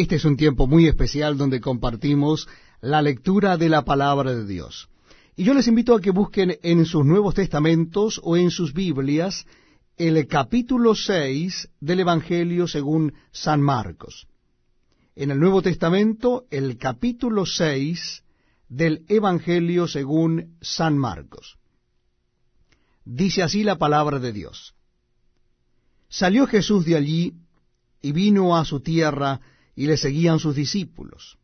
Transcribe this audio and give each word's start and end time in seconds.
Este 0.00 0.16
es 0.16 0.24
un 0.24 0.38
tiempo 0.38 0.66
muy 0.66 0.86
especial 0.86 1.36
donde 1.36 1.60
compartimos 1.60 2.48
la 2.80 3.02
lectura 3.02 3.58
de 3.58 3.68
la 3.68 3.84
palabra 3.84 4.34
de 4.34 4.46
Dios. 4.46 4.88
Y 5.36 5.44
yo 5.44 5.52
les 5.52 5.68
invito 5.68 5.94
a 5.94 6.00
que 6.00 6.10
busquen 6.10 6.56
en 6.62 6.86
sus 6.86 7.04
Nuevos 7.04 7.34
Testamentos 7.34 8.18
o 8.24 8.38
en 8.38 8.50
sus 8.50 8.72
Biblias 8.72 9.44
el 9.98 10.26
capítulo 10.26 10.94
6 10.94 11.68
del 11.80 12.00
Evangelio 12.00 12.66
según 12.66 13.12
San 13.30 13.60
Marcos. 13.60 14.26
En 15.16 15.32
el 15.32 15.38
Nuevo 15.38 15.60
Testamento, 15.60 16.46
el 16.50 16.78
capítulo 16.78 17.44
6 17.44 18.24
del 18.70 19.04
Evangelio 19.06 19.86
según 19.86 20.56
San 20.62 20.96
Marcos. 20.96 21.58
Dice 23.04 23.42
así 23.42 23.64
la 23.64 23.76
palabra 23.76 24.18
de 24.18 24.32
Dios. 24.32 24.74
Salió 26.08 26.46
Jesús 26.46 26.86
de 26.86 26.96
allí 26.96 27.34
y 28.00 28.12
vino 28.12 28.56
a 28.56 28.64
su 28.64 28.80
tierra 28.80 29.42
y 29.80 29.86
le 29.86 29.96
seguían 29.96 30.38
sus 30.38 30.54
discípulos. 30.54 31.38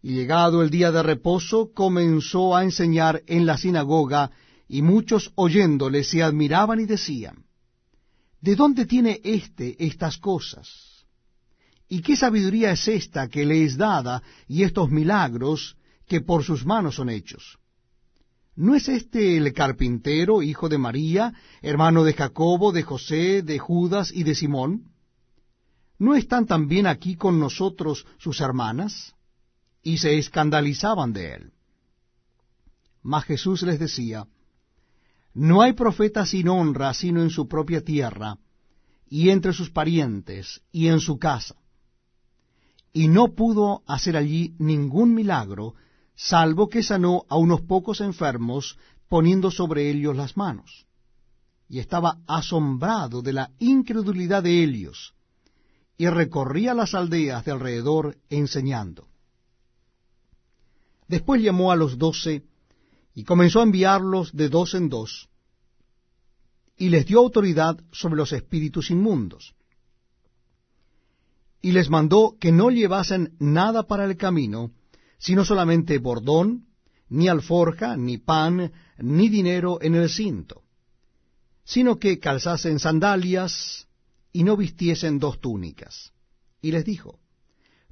Y 0.00 0.14
llegado 0.14 0.62
el 0.62 0.70
día 0.70 0.90
de 0.90 1.02
reposo, 1.02 1.70
comenzó 1.74 2.56
a 2.56 2.64
enseñar 2.64 3.22
en 3.26 3.44
la 3.44 3.58
sinagoga, 3.58 4.30
y 4.66 4.80
muchos 4.80 5.32
oyéndole 5.34 6.02
se 6.02 6.22
admiraban 6.22 6.80
y 6.80 6.86
decían, 6.86 7.44
¿De 8.40 8.56
dónde 8.56 8.86
tiene 8.86 9.20
éste 9.22 9.76
estas 9.84 10.16
cosas? 10.16 11.04
¿Y 11.90 12.00
qué 12.00 12.16
sabiduría 12.16 12.70
es 12.70 12.88
esta 12.88 13.28
que 13.28 13.44
le 13.44 13.64
es 13.64 13.76
dada 13.76 14.22
y 14.48 14.62
estos 14.62 14.88
milagros 14.88 15.76
que 16.08 16.22
por 16.22 16.42
sus 16.42 16.64
manos 16.64 16.94
son 16.94 17.10
hechos? 17.10 17.58
¿No 18.54 18.74
es 18.74 18.88
este 18.88 19.36
el 19.36 19.52
carpintero, 19.52 20.40
hijo 20.40 20.70
de 20.70 20.78
María, 20.78 21.34
hermano 21.60 22.02
de 22.02 22.14
Jacobo, 22.14 22.72
de 22.72 22.82
José, 22.82 23.42
de 23.42 23.58
Judas 23.58 24.10
y 24.10 24.22
de 24.22 24.34
Simón? 24.34 24.95
¿No 25.98 26.14
están 26.14 26.46
también 26.46 26.86
aquí 26.86 27.16
con 27.16 27.38
nosotros 27.40 28.06
sus 28.18 28.40
hermanas? 28.40 29.14
Y 29.82 29.98
se 29.98 30.18
escandalizaban 30.18 31.12
de 31.12 31.34
él. 31.34 31.52
Mas 33.02 33.24
Jesús 33.24 33.62
les 33.62 33.78
decía, 33.78 34.26
No 35.32 35.62
hay 35.62 35.72
profeta 35.72 36.26
sin 36.26 36.48
honra 36.48 36.92
sino 36.92 37.22
en 37.22 37.30
su 37.30 37.46
propia 37.48 37.82
tierra, 37.82 38.38
y 39.08 39.30
entre 39.30 39.52
sus 39.52 39.70
parientes, 39.70 40.62
y 40.72 40.88
en 40.88 41.00
su 41.00 41.18
casa. 41.18 41.54
Y 42.92 43.08
no 43.08 43.34
pudo 43.34 43.82
hacer 43.86 44.16
allí 44.16 44.54
ningún 44.58 45.14
milagro, 45.14 45.74
salvo 46.14 46.68
que 46.68 46.82
sanó 46.82 47.24
a 47.28 47.36
unos 47.36 47.60
pocos 47.62 48.00
enfermos, 48.00 48.78
poniendo 49.08 49.50
sobre 49.50 49.90
ellos 49.90 50.16
las 50.16 50.36
manos. 50.36 50.86
Y 51.68 51.78
estaba 51.78 52.18
asombrado 52.26 53.22
de 53.22 53.32
la 53.32 53.52
incredulidad 53.58 54.42
de 54.42 54.64
ellos, 54.64 55.15
y 55.98 56.08
recorría 56.08 56.74
las 56.74 56.94
aldeas 56.94 57.44
de 57.44 57.52
alrededor 57.52 58.16
enseñando. 58.28 59.08
Después 61.08 61.42
llamó 61.42 61.72
a 61.72 61.76
los 61.76 61.98
doce 61.98 62.42
y 63.14 63.24
comenzó 63.24 63.60
a 63.60 63.62
enviarlos 63.62 64.34
de 64.36 64.48
dos 64.48 64.74
en 64.74 64.88
dos, 64.88 65.28
y 66.76 66.90
les 66.90 67.06
dio 67.06 67.20
autoridad 67.20 67.78
sobre 67.90 68.16
los 68.16 68.32
espíritus 68.32 68.90
inmundos. 68.90 69.54
Y 71.62 71.72
les 71.72 71.88
mandó 71.88 72.36
que 72.38 72.52
no 72.52 72.70
llevasen 72.70 73.34
nada 73.38 73.84
para 73.84 74.04
el 74.04 74.16
camino, 74.16 74.72
sino 75.18 75.44
solamente 75.44 75.98
bordón, 75.98 76.66
ni 77.08 77.28
alforja, 77.28 77.96
ni 77.96 78.18
pan, 78.18 78.72
ni 78.98 79.28
dinero 79.28 79.78
en 79.80 79.94
el 79.94 80.10
cinto, 80.10 80.64
sino 81.64 81.98
que 81.98 82.18
calzasen 82.18 82.78
sandalias, 82.78 83.85
y 84.36 84.42
no 84.42 84.54
vistiesen 84.54 85.18
dos 85.18 85.40
túnicas. 85.40 86.12
Y 86.60 86.70
les 86.70 86.84
dijo, 86.84 87.20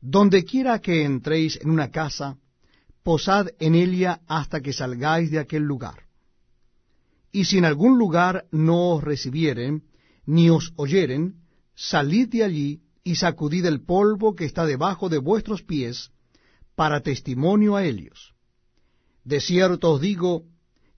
Donde 0.03 0.45
quiera 0.45 0.79
que 0.79 1.03
entréis 1.03 1.59
en 1.63 1.71
una 1.71 1.91
casa, 1.91 2.37
posad 3.03 3.47
en 3.59 3.75
ella 3.75 4.21
hasta 4.27 4.61
que 4.61 4.75
salgáis 4.75 5.31
de 5.31 5.39
aquel 5.39 5.63
lugar. 5.63 6.03
Y 7.33 7.47
si 7.47 7.57
en 7.57 7.65
algún 7.65 7.99
lugar 7.99 8.45
no 8.51 8.91
os 8.91 9.03
recibieren, 9.03 9.85
ni 10.27 10.51
os 10.51 10.75
oyeren, 10.77 11.37
salid 11.75 12.29
de 12.29 12.45
allí 12.45 12.83
y 13.03 13.17
sacudid 13.17 13.65
el 13.65 13.81
polvo 13.81 14.35
que 14.35 14.45
está 14.45 14.67
debajo 14.67 15.09
de 15.09 15.17
vuestros 15.17 15.63
pies, 15.63 16.11
para 16.75 17.01
testimonio 17.01 17.75
a 17.77 17.87
ellos. 17.87 18.35
De 19.25 19.41
cierto 19.41 19.93
os 19.93 20.01
digo 20.03 20.45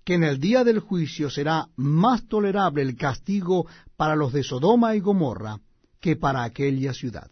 que 0.07 0.15
en 0.15 0.23
el 0.23 0.39
día 0.39 0.63
del 0.63 0.79
juicio 0.79 1.29
será 1.29 1.67
más 1.75 2.29
tolerable 2.29 2.81
el 2.81 2.97
castigo 2.97 3.67
para 3.97 4.15
los 4.15 4.33
de 4.33 4.45
Sodoma 4.45 4.95
y 4.95 5.01
Gomorra 5.01 5.59
que 6.01 6.15
para 6.15 6.45
aquella 6.45 6.95
ciudad. 6.95 7.29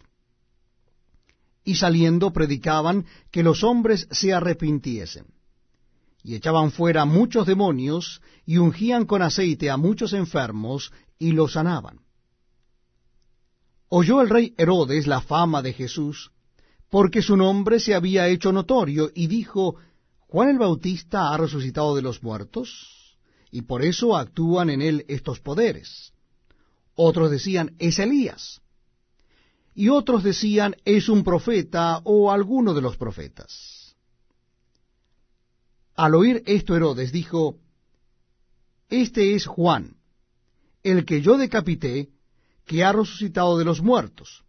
Y 1.63 1.77
saliendo 1.77 2.33
predicaban 2.33 3.07
que 3.31 3.45
los 3.45 3.63
hombres 3.63 4.09
se 4.11 4.35
arrepintiesen. 4.35 5.27
Y 6.25 6.35
echaban 6.35 6.73
fuera 6.73 7.05
muchos 7.05 7.47
demonios, 7.47 8.21
y 8.45 8.59
ungían 8.59 9.07
con 9.07 9.23
aceite 9.23 9.71
a 9.71 9.77
muchos 9.77 10.13
enfermos, 10.13 10.93
y 11.17 11.31
los 11.31 11.53
sanaban. 11.53 12.01
Oyó 13.89 14.21
el 14.21 14.29
rey 14.29 14.53
Herodes 14.59 15.07
la 15.07 15.21
fama 15.21 15.63
de 15.63 15.75
Jesús, 15.75 16.33
porque 16.91 17.23
su 17.23 17.37
nombre 17.37 17.79
se 17.79 17.95
había 17.95 18.27
hecho 18.27 18.51
notorio, 18.51 19.13
y 19.15 19.29
dijo, 19.29 19.77
Juan 20.35 20.49
el 20.49 20.59
Bautista 20.59 21.33
ha 21.33 21.37
resucitado 21.37 21.95
de 21.95 22.03
los 22.03 22.25
muertos, 22.25 23.17
y 23.53 23.63
por 23.63 23.85
eso 23.85 24.17
actúan 24.17 24.69
en 24.69 24.83
él 24.83 25.05
estos 25.07 25.39
poderes. 25.39 26.13
Otros 26.97 27.31
decían, 27.31 27.77
es 27.79 28.01
Elías. 28.01 28.61
Y 29.77 29.91
otros 29.91 30.25
decían, 30.25 30.75
es 30.85 31.09
un 31.09 31.23
profeta 31.23 32.01
o 32.03 32.33
alguno 32.33 32.75
de 32.75 32.83
los 32.83 32.97
profetas. 32.97 33.95
Al 35.95 36.17
oír 36.17 36.43
esto 36.47 36.75
Herodes 36.75 37.13
dijo, 37.13 37.61
Este 38.89 39.37
es 39.37 39.47
Juan, 39.47 39.99
el 40.83 41.05
que 41.05 41.23
yo 41.23 41.39
decapité, 41.39 42.11
que 42.67 42.83
ha 42.83 42.91
resucitado 42.91 43.57
de 43.57 43.67
los 43.67 43.83
muertos, 43.83 44.43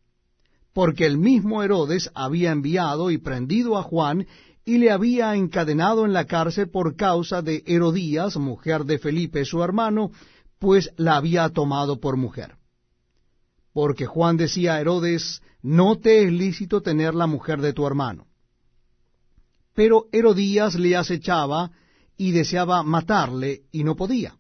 porque 0.74 1.06
el 1.06 1.20
mismo 1.20 1.62
Herodes 1.62 2.10
había 2.16 2.52
enviado 2.52 3.12
y 3.12 3.20
prendido 3.20 3.78
a 3.78 3.84
Juan 3.84 4.26
y 4.66 4.80
le 4.80 4.90
había 4.90 5.36
encadenado 5.36 6.06
en 6.06 6.14
la 6.14 6.26
cárcel 6.26 6.70
por 6.70 6.96
causa 6.96 7.44
de 7.44 7.64
Herodías, 7.68 8.36
mujer 8.38 8.84
de 8.84 8.98
Felipe 8.98 9.46
su 9.46 9.64
hermano, 9.64 10.12
pues 10.58 10.90
la 10.98 11.18
había 11.18 11.48
tomado 11.50 12.00
por 12.00 12.18
mujer. 12.18 12.56
Porque 13.74 14.08
Juan 14.08 14.38
decía 14.38 14.74
a 14.74 14.82
Herodes, 14.82 15.44
no 15.62 16.00
te 16.00 16.24
es 16.24 16.32
lícito 16.32 16.82
tener 16.82 17.14
la 17.14 17.28
mujer 17.28 17.62
de 17.62 17.74
tu 17.74 17.86
hermano. 17.86 18.26
Pero 19.76 20.06
Herodías 20.12 20.74
le 20.76 20.96
acechaba 20.96 21.70
y 22.18 22.32
deseaba 22.32 22.82
matarle, 22.82 23.64
y 23.72 23.84
no 23.84 23.96
podía, 23.96 24.36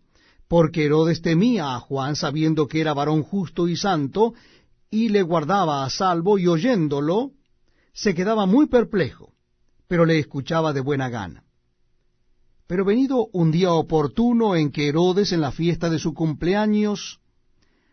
porque 0.47 0.85
Herodes 0.85 1.21
temía 1.21 1.75
a 1.75 1.79
Juan 1.79 2.15
sabiendo 2.15 2.67
que 2.67 2.81
era 2.81 2.93
varón 2.93 3.21
justo 3.21 3.67
y 3.67 3.75
santo, 3.75 4.33
y 4.89 5.09
le 5.09 5.21
guardaba 5.21 5.85
a 5.85 5.89
salvo, 5.91 6.39
y 6.39 6.47
oyéndolo, 6.47 7.31
se 7.93 8.15
quedaba 8.15 8.45
muy 8.45 8.65
perplejo 8.67 9.34
pero 9.87 10.05
le 10.05 10.19
escuchaba 10.19 10.73
de 10.73 10.81
buena 10.81 11.09
gana. 11.09 11.43
Pero 12.67 12.83
venido 12.83 13.27
un 13.31 13.51
día 13.51 13.71
oportuno 13.71 14.55
en 14.55 14.71
que 14.71 14.87
Herodes 14.87 15.31
en 15.31 15.41
la 15.41 15.51
fiesta 15.51 15.89
de 15.89 15.99
su 15.99 16.13
cumpleaños 16.13 17.19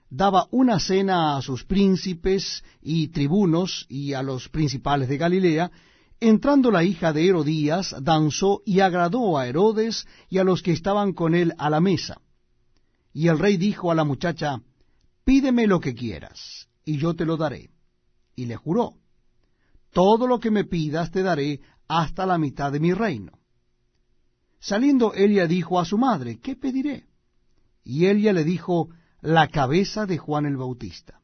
daba 0.09 0.47
una 0.51 0.79
cena 0.79 1.37
a 1.37 1.43
sus 1.43 1.65
príncipes 1.65 2.63
y 2.83 3.09
tribunos 3.09 3.87
y 3.89 4.13
a 4.13 4.23
los 4.23 4.49
principales 4.49 5.09
de 5.09 5.17
Galilea, 5.17 5.71
entrando 6.21 6.71
la 6.71 6.85
hija 6.85 7.13
de 7.13 7.27
Herodías, 7.27 7.95
danzó 8.01 8.63
y 8.65 8.81
agradó 8.81 9.39
a 9.39 9.47
Herodes 9.47 10.07
y 10.29 10.39
a 10.39 10.45
los 10.45 10.63
que 10.63 10.73
estaban 10.73 11.13
con 11.13 11.35
él 11.35 11.55
a 11.59 11.71
la 11.71 11.81
mesa. 11.81 12.21
Y 13.15 13.29
el 13.29 13.39
rey 13.39 13.57
dijo 13.57 13.91
a 13.91 13.95
la 13.95 14.05
muchacha, 14.05 14.61
Pídeme 15.25 15.67
lo 15.67 15.81
que 15.81 15.95
quieras, 15.95 16.69
y 16.85 16.99
yo 16.99 17.15
te 17.15 17.25
lo 17.25 17.37
daré. 17.37 17.71
Y 18.37 18.47
le 18.47 18.57
juró, 18.57 18.95
Todo 19.93 20.27
lo 20.27 20.41
que 20.41 20.51
me 20.51 20.65
pidas 20.65 21.11
te 21.11 21.23
daré, 21.23 21.61
hasta 21.99 22.25
la 22.25 22.39
mitad 22.39 22.73
de 22.73 22.81
mi 22.81 22.95
reino. 22.95 23.33
Saliendo 24.61 25.13
Elia 25.13 25.47
dijo 25.47 25.79
a 25.79 25.85
su 25.85 25.99
madre, 25.99 26.39
¿qué 26.41 26.57
pediré? 26.57 27.07
Y 27.85 28.07
Elia 28.07 28.33
le 28.33 28.45
dijo, 28.45 28.89
la 29.21 29.49
cabeza 29.49 30.07
de 30.07 30.17
Juan 30.17 30.47
el 30.47 30.57
Bautista. 30.57 31.21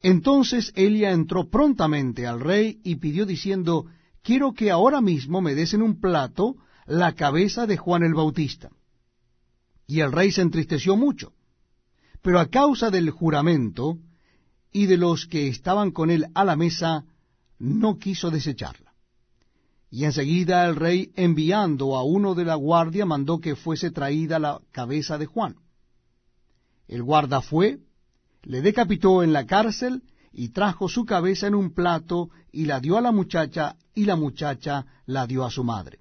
Entonces 0.00 0.72
Elia 0.74 1.12
entró 1.12 1.50
prontamente 1.50 2.26
al 2.26 2.40
rey 2.40 2.80
y 2.82 2.96
pidió 2.96 3.26
diciendo, 3.26 3.86
quiero 4.22 4.52
que 4.52 4.70
ahora 4.70 5.00
mismo 5.00 5.42
me 5.42 5.54
des 5.54 5.74
en 5.74 5.82
un 5.82 6.00
plato 6.00 6.56
la 6.86 7.14
cabeza 7.14 7.66
de 7.66 7.76
Juan 7.76 8.02
el 8.02 8.14
Bautista. 8.14 8.70
Y 9.86 10.00
el 10.00 10.12
rey 10.12 10.32
se 10.32 10.42
entristeció 10.42 10.96
mucho, 10.96 11.34
pero 12.22 12.40
a 12.40 12.46
causa 12.46 12.90
del 12.90 13.10
juramento 13.10 13.98
y 14.72 14.86
de 14.86 14.96
los 14.96 15.26
que 15.26 15.48
estaban 15.48 15.90
con 15.90 16.10
él 16.10 16.26
a 16.34 16.44
la 16.44 16.56
mesa, 16.56 17.04
no 17.58 17.98
quiso 17.98 18.30
desecharla. 18.30 18.81
Y 19.92 20.06
enseguida 20.06 20.64
el 20.64 20.76
rey, 20.76 21.12
enviando 21.16 21.96
a 21.96 22.02
uno 22.02 22.34
de 22.34 22.46
la 22.46 22.54
guardia, 22.54 23.04
mandó 23.04 23.40
que 23.40 23.54
fuese 23.54 23.90
traída 23.90 24.38
la 24.38 24.62
cabeza 24.70 25.18
de 25.18 25.26
Juan. 25.26 25.56
El 26.88 27.02
guarda 27.02 27.42
fue, 27.42 27.78
le 28.42 28.62
decapitó 28.62 29.22
en 29.22 29.34
la 29.34 29.44
cárcel 29.44 30.02
y 30.32 30.48
trajo 30.48 30.88
su 30.88 31.04
cabeza 31.04 31.46
en 31.46 31.54
un 31.54 31.74
plato, 31.74 32.30
y 32.50 32.64
la 32.64 32.80
dio 32.80 32.96
a 32.96 33.02
la 33.02 33.12
muchacha, 33.12 33.76
y 33.94 34.06
la 34.06 34.16
muchacha 34.16 34.86
la 35.04 35.26
dio 35.26 35.44
a 35.44 35.50
su 35.50 35.62
madre. 35.62 35.98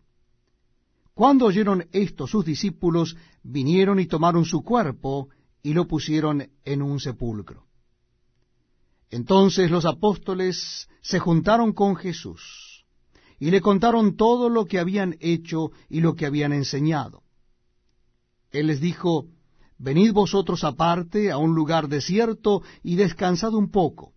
Cuando 1.14 1.48
oyeron 1.48 1.86
esto 1.92 2.28
sus 2.28 2.46
discípulos, 2.46 3.18
vinieron 3.44 4.00
y 4.00 4.06
tomaron 4.06 4.46
su 4.46 4.64
cuerpo, 4.64 5.28
y 5.62 5.74
lo 5.74 5.86
pusieron 5.86 6.50
en 6.64 6.82
un 6.82 7.02
sepulcro. 7.02 7.66
Entonces 9.10 9.70
los 9.70 9.84
apóstoles 9.84 10.88
se 11.02 11.20
juntaron 11.20 11.74
con 11.74 11.98
Jesús, 11.98 12.71
y 13.42 13.50
le 13.50 13.60
contaron 13.60 14.16
todo 14.16 14.50
lo 14.50 14.66
que 14.66 14.78
habían 14.78 15.18
hecho 15.20 15.72
y 15.90 16.00
lo 16.00 16.14
que 16.14 16.28
habían 16.28 16.54
enseñado. 16.54 17.24
Él 18.52 18.68
les 18.68 18.80
dijo, 18.80 19.26
Venid 19.80 20.14
vosotros 20.14 20.64
aparte 20.64 21.32
a 21.32 21.38
un 21.38 21.56
lugar 21.56 21.88
desierto 21.88 22.62
y 22.84 22.98
descansad 22.98 23.56
un 23.56 23.72
poco, 23.72 24.14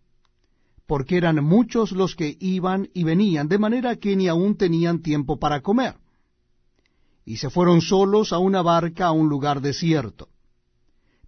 porque 0.86 1.16
eran 1.16 1.42
muchos 1.42 1.92
los 1.92 2.14
que 2.14 2.36
iban 2.38 2.90
y 2.92 3.04
venían, 3.04 3.48
de 3.48 3.56
manera 3.56 3.96
que 3.96 4.14
ni 4.14 4.28
aún 4.28 4.58
tenían 4.58 5.00
tiempo 5.00 5.38
para 5.38 5.62
comer. 5.62 5.94
Y 7.24 7.38
se 7.38 7.48
fueron 7.48 7.80
solos 7.80 8.30
a 8.34 8.38
una 8.38 8.60
barca 8.60 9.06
a 9.06 9.12
un 9.12 9.30
lugar 9.30 9.62
desierto. 9.62 10.28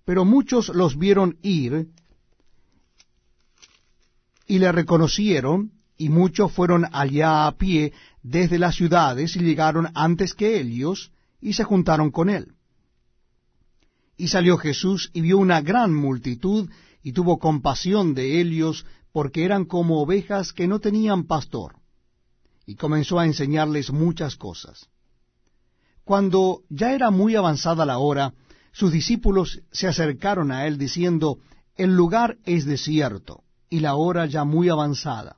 Pero 0.05 0.27
muchos 0.27 0.69
los 0.69 0.99
vieron 0.99 1.39
ir 1.41 1.89
y 4.47 4.59
le 4.59 4.71
reconocieron, 4.71 5.73
y 5.99 6.09
muchos 6.09 6.53
fueron 6.53 6.87
allá 6.93 7.47
a 7.47 7.57
pie 7.57 7.93
desde 8.23 8.59
las 8.59 8.75
ciudades 8.75 9.37
y 9.37 9.41
llegaron 9.41 9.89
antes 9.95 10.35
que 10.35 10.61
ellos 10.61 11.13
y 11.41 11.55
se 11.55 11.65
juntaron 11.65 12.11
con 12.11 12.29
él. 12.29 12.53
Y 14.17 14.29
salió 14.29 14.57
Jesús 14.57 15.11
y 15.13 15.21
vio 15.21 15.39
una 15.39 15.61
gran 15.61 15.95
multitud 15.95 16.71
y 17.03 17.13
tuvo 17.13 17.39
compasión 17.39 18.15
de 18.15 18.41
ellos 18.41 18.87
porque 19.13 19.45
eran 19.45 19.65
como 19.65 20.01
ovejas 20.03 20.53
que 20.53 20.67
no 20.67 20.81
tenían 20.81 21.25
pastor. 21.25 21.77
Y 22.67 22.75
comenzó 22.75 23.19
a 23.19 23.27
enseñarles 23.27 23.93
muchas 23.93 24.37
cosas. 24.37 24.89
Cuando 26.05 26.63
ya 26.69 26.93
era 26.93 27.11
muy 27.11 27.37
avanzada 27.37 27.87
la 27.87 27.99
hora, 27.99 28.35
sus 28.73 28.93
discípulos 28.93 29.63
se 29.71 29.87
acercaron 29.87 30.53
a 30.53 30.67
él 30.67 30.79
diciendo, 30.79 31.39
El 31.77 31.95
lugar 31.95 32.39
es 32.45 32.65
desierto, 32.65 33.43
y 33.71 33.81
la 33.81 33.95
hora 33.95 34.27
ya 34.27 34.45
muy 34.45 34.69
avanzada. 34.69 35.37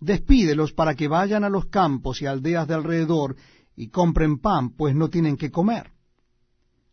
Despídelos 0.00 0.72
para 0.72 0.94
que 0.94 1.08
vayan 1.08 1.44
a 1.44 1.50
los 1.50 1.66
campos 1.66 2.22
y 2.22 2.26
aldeas 2.26 2.66
de 2.66 2.74
alrededor 2.74 3.36
y 3.76 3.88
compren 3.88 4.38
pan, 4.38 4.70
pues 4.70 4.94
no 4.94 5.10
tienen 5.10 5.36
que 5.36 5.50
comer. 5.50 5.92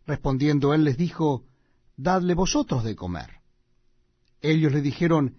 Respondiendo 0.06 0.74
él 0.74 0.84
les 0.84 0.98
dijo, 0.98 1.46
Dadle 1.96 2.36
vosotros 2.36 2.84
de 2.84 2.96
comer. 2.96 3.42
Ellos 4.42 4.72
le 4.72 4.82
dijeron, 4.82 5.38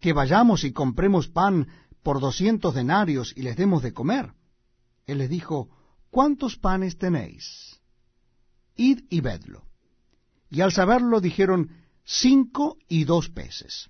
Que 0.00 0.12
vayamos 0.12 0.64
y 0.64 0.72
compremos 0.72 1.28
pan 1.28 1.68
por 2.02 2.20
doscientos 2.20 2.74
denarios 2.74 3.32
y 3.36 3.42
les 3.42 3.56
demos 3.56 3.82
de 3.82 3.92
comer. 3.92 4.32
Él 5.06 5.18
les 5.18 5.30
dijo, 5.30 5.70
¿Cuántos 6.10 6.56
panes 6.56 6.98
tenéis? 6.98 7.80
Id 8.76 9.04
y 9.10 9.20
vedlo. 9.20 9.64
Y 10.50 10.60
al 10.60 10.72
saberlo 10.72 11.20
dijeron, 11.20 11.70
Cinco 12.04 12.78
y 12.88 13.04
dos 13.04 13.28
peces. 13.28 13.89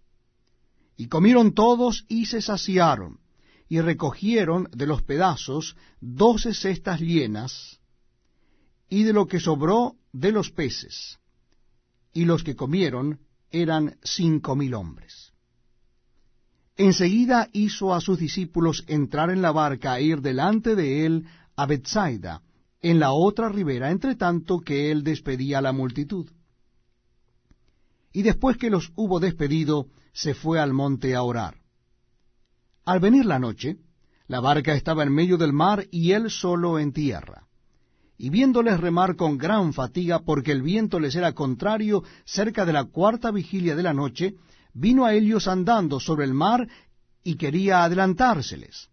Y 1.01 1.07
comieron 1.07 1.55
todos 1.55 2.05
y 2.07 2.27
se 2.27 2.43
saciaron, 2.43 3.21
y 3.67 3.81
recogieron 3.81 4.69
de 4.71 4.85
los 4.85 5.01
pedazos 5.01 5.75
doce 5.99 6.53
cestas 6.53 7.01
llenas, 7.01 7.79
y 8.87 9.01
de 9.01 9.11
lo 9.11 9.25
que 9.25 9.39
sobró 9.39 9.95
de 10.13 10.31
los 10.31 10.51
peces, 10.51 11.17
y 12.13 12.25
los 12.25 12.43
que 12.43 12.55
comieron 12.55 13.19
eran 13.49 13.97
cinco 14.03 14.55
mil 14.55 14.75
hombres. 14.75 15.33
Enseguida 16.77 17.49
hizo 17.51 17.95
a 17.95 17.99
sus 17.99 18.19
discípulos 18.19 18.83
entrar 18.85 19.31
en 19.31 19.41
la 19.41 19.51
barca 19.51 19.97
e 19.97 20.03
ir 20.03 20.21
delante 20.21 20.75
de 20.75 21.07
él 21.07 21.25
a 21.55 21.65
Bethsaida, 21.65 22.43
en 22.79 22.99
la 22.99 23.11
otra 23.11 23.49
ribera, 23.49 23.89
entre 23.89 24.15
tanto 24.15 24.59
que 24.59 24.91
él 24.91 25.03
despedía 25.03 25.57
a 25.57 25.61
la 25.63 25.71
multitud. 25.71 26.29
Y 28.13 28.21
después 28.21 28.55
que 28.57 28.69
los 28.69 28.91
hubo 28.95 29.19
despedido, 29.19 29.87
se 30.13 30.33
fue 30.33 30.59
al 30.59 30.73
monte 30.73 31.15
a 31.15 31.23
orar. 31.23 31.55
Al 32.85 32.99
venir 32.99 33.25
la 33.25 33.39
noche, 33.39 33.77
la 34.27 34.39
barca 34.39 34.73
estaba 34.73 35.03
en 35.03 35.13
medio 35.13 35.37
del 35.37 35.53
mar 35.53 35.85
y 35.91 36.11
él 36.11 36.29
solo 36.29 36.79
en 36.79 36.93
tierra 36.93 37.47
y 38.23 38.29
viéndoles 38.29 38.79
remar 38.79 39.15
con 39.15 39.35
gran 39.35 39.73
fatiga, 39.73 40.19
porque 40.19 40.51
el 40.51 40.61
viento 40.61 40.99
les 40.99 41.15
era 41.15 41.33
contrario, 41.33 42.03
cerca 42.23 42.65
de 42.65 42.71
la 42.71 42.83
cuarta 42.83 43.31
vigilia 43.31 43.75
de 43.75 43.81
la 43.81 43.95
noche, 43.95 44.35
vino 44.75 45.05
a 45.05 45.15
ellos 45.15 45.47
andando 45.47 45.99
sobre 45.99 46.25
el 46.25 46.35
mar 46.35 46.67
y 47.23 47.33
quería 47.33 47.83
adelantárseles. 47.83 48.89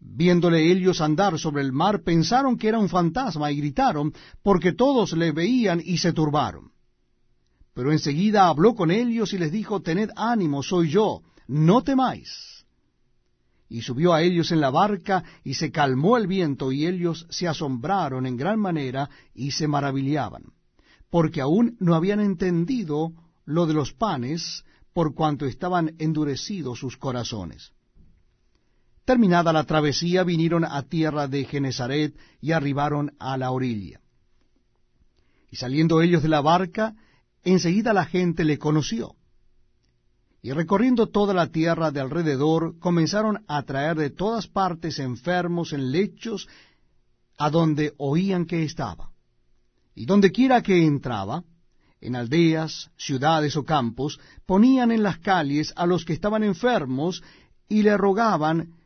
Viéndole 0.00 0.72
ellos 0.72 1.02
andar 1.02 1.38
sobre 1.38 1.60
el 1.60 1.72
mar, 1.72 2.02
pensaron 2.02 2.56
que 2.56 2.68
era 2.68 2.78
un 2.78 2.88
fantasma 2.88 3.52
y 3.52 3.58
gritaron, 3.58 4.14
porque 4.42 4.72
todos 4.72 5.12
le 5.12 5.32
veían 5.32 5.82
y 5.84 5.98
se 5.98 6.14
turbaron. 6.14 6.70
Pero 7.74 7.92
enseguida 7.92 8.48
habló 8.48 8.74
con 8.74 8.90
ellos 8.90 9.32
y 9.32 9.38
les 9.38 9.52
dijo, 9.52 9.82
Tened 9.82 10.10
ánimo, 10.16 10.62
soy 10.62 10.90
yo, 10.90 11.22
no 11.48 11.82
temáis 11.82 12.54
y 13.74 13.82
subió 13.82 14.12
a 14.12 14.22
ellos 14.22 14.52
en 14.52 14.60
la 14.60 14.70
barca, 14.70 15.24
y 15.42 15.54
se 15.54 15.72
calmó 15.72 16.16
el 16.16 16.28
viento, 16.28 16.70
y 16.70 16.86
ellos 16.86 17.26
se 17.30 17.48
asombraron 17.48 18.24
en 18.24 18.36
gran 18.36 18.60
manera, 18.60 19.10
y 19.34 19.50
se 19.50 19.66
maravillaban, 19.66 20.44
porque 21.10 21.40
aún 21.40 21.76
no 21.80 21.96
habían 21.96 22.20
entendido 22.20 23.12
lo 23.44 23.66
de 23.66 23.74
los 23.74 23.92
panes, 23.92 24.64
por 24.92 25.14
cuanto 25.14 25.46
estaban 25.46 25.96
endurecidos 25.98 26.78
sus 26.78 26.96
corazones. 26.96 27.72
Terminada 29.04 29.52
la 29.52 29.64
travesía, 29.64 30.22
vinieron 30.22 30.64
a 30.64 30.82
tierra 30.82 31.26
de 31.26 31.44
Genezaret, 31.44 32.16
y 32.40 32.52
arribaron 32.52 33.16
a 33.18 33.36
la 33.36 33.50
orilla. 33.50 34.00
Y 35.50 35.56
saliendo 35.56 36.00
ellos 36.00 36.22
de 36.22 36.28
la 36.28 36.40
barca, 36.40 36.94
enseguida 37.44 37.92
la 37.92 38.04
gente 38.04 38.44
le 38.44 38.58
conoció 38.58 39.16
y 40.44 40.52
recorriendo 40.52 41.06
toda 41.06 41.32
la 41.32 41.46
tierra 41.46 41.90
de 41.90 42.00
alrededor, 42.00 42.78
comenzaron 42.78 43.42
a 43.48 43.62
traer 43.62 43.96
de 43.96 44.10
todas 44.10 44.46
partes 44.46 44.98
enfermos 44.98 45.72
en 45.72 45.90
lechos 45.90 46.48
a 47.38 47.48
donde 47.48 47.94
oían 47.96 48.44
que 48.44 48.62
estaba. 48.62 49.08
Y 49.94 50.04
donde 50.04 50.32
quiera 50.32 50.62
que 50.62 50.84
entraba, 50.84 51.44
en 51.98 52.14
aldeas, 52.14 52.90
ciudades 52.98 53.56
o 53.56 53.64
campos, 53.64 54.20
ponían 54.44 54.92
en 54.92 55.02
las 55.02 55.16
calles 55.16 55.72
a 55.76 55.86
los 55.86 56.04
que 56.04 56.12
estaban 56.12 56.44
enfermos 56.44 57.22
y 57.66 57.80
le 57.82 57.96
rogaban 57.96 58.74